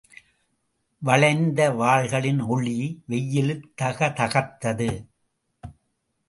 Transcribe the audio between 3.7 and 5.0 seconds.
தகதகத்தது.